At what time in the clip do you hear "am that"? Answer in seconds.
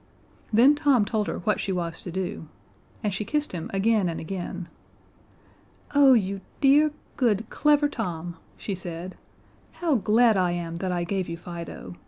10.53-10.91